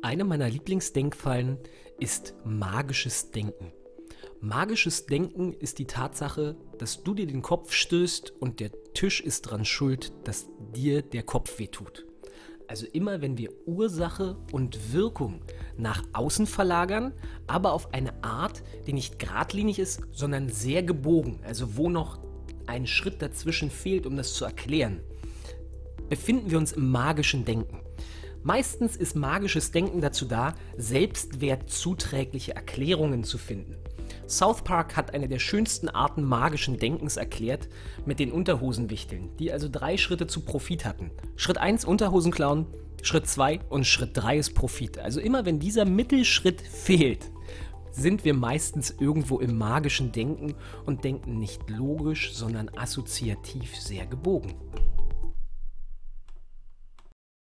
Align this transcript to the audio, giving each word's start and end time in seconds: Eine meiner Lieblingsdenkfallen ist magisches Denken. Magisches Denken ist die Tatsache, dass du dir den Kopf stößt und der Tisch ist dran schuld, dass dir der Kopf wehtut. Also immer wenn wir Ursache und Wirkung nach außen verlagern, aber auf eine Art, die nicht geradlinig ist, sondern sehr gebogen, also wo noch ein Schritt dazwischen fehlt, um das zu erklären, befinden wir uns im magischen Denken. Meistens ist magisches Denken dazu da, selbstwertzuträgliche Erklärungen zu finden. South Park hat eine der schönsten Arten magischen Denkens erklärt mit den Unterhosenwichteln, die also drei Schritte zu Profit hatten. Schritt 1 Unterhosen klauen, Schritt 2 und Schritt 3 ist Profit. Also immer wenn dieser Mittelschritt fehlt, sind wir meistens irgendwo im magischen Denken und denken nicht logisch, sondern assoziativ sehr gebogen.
Eine 0.00 0.22
meiner 0.22 0.48
Lieblingsdenkfallen 0.48 1.58
ist 1.98 2.34
magisches 2.44 3.32
Denken. 3.32 3.72
Magisches 4.40 5.06
Denken 5.06 5.52
ist 5.52 5.80
die 5.80 5.86
Tatsache, 5.86 6.56
dass 6.78 7.02
du 7.02 7.14
dir 7.14 7.26
den 7.26 7.42
Kopf 7.42 7.72
stößt 7.72 8.32
und 8.38 8.60
der 8.60 8.70
Tisch 8.94 9.20
ist 9.20 9.42
dran 9.42 9.64
schuld, 9.64 10.12
dass 10.22 10.46
dir 10.72 11.02
der 11.02 11.24
Kopf 11.24 11.58
wehtut. 11.58 12.06
Also 12.68 12.86
immer 12.86 13.22
wenn 13.22 13.38
wir 13.38 13.50
Ursache 13.66 14.36
und 14.52 14.92
Wirkung 14.92 15.40
nach 15.76 16.04
außen 16.12 16.46
verlagern, 16.46 17.12
aber 17.48 17.72
auf 17.72 17.92
eine 17.92 18.22
Art, 18.22 18.62
die 18.86 18.92
nicht 18.92 19.18
geradlinig 19.18 19.80
ist, 19.80 20.02
sondern 20.12 20.48
sehr 20.48 20.84
gebogen, 20.84 21.40
also 21.42 21.76
wo 21.76 21.90
noch 21.90 22.20
ein 22.66 22.86
Schritt 22.86 23.20
dazwischen 23.20 23.70
fehlt, 23.70 24.06
um 24.06 24.16
das 24.16 24.34
zu 24.34 24.44
erklären, 24.44 25.00
befinden 26.08 26.52
wir 26.52 26.58
uns 26.58 26.72
im 26.72 26.88
magischen 26.88 27.44
Denken. 27.44 27.80
Meistens 28.42 28.96
ist 28.96 29.16
magisches 29.16 29.72
Denken 29.72 30.00
dazu 30.00 30.24
da, 30.24 30.54
selbstwertzuträgliche 30.76 32.54
Erklärungen 32.54 33.24
zu 33.24 33.38
finden. 33.38 33.76
South 34.26 34.62
Park 34.62 34.96
hat 34.96 35.14
eine 35.14 35.28
der 35.28 35.38
schönsten 35.38 35.88
Arten 35.88 36.22
magischen 36.22 36.78
Denkens 36.78 37.16
erklärt 37.16 37.68
mit 38.04 38.18
den 38.18 38.30
Unterhosenwichteln, 38.30 39.36
die 39.38 39.50
also 39.52 39.68
drei 39.70 39.96
Schritte 39.96 40.26
zu 40.26 40.42
Profit 40.42 40.84
hatten. 40.84 41.10
Schritt 41.36 41.58
1 41.58 41.84
Unterhosen 41.84 42.30
klauen, 42.30 42.66
Schritt 43.02 43.26
2 43.26 43.60
und 43.68 43.86
Schritt 43.86 44.10
3 44.14 44.38
ist 44.38 44.54
Profit. 44.54 44.98
Also 44.98 45.20
immer 45.20 45.46
wenn 45.46 45.58
dieser 45.58 45.84
Mittelschritt 45.84 46.60
fehlt, 46.60 47.30
sind 47.90 48.24
wir 48.24 48.34
meistens 48.34 48.94
irgendwo 48.98 49.40
im 49.40 49.56
magischen 49.56 50.12
Denken 50.12 50.54
und 50.86 51.04
denken 51.04 51.38
nicht 51.38 51.68
logisch, 51.68 52.32
sondern 52.34 52.70
assoziativ 52.76 53.76
sehr 53.76 54.06
gebogen. 54.06 54.54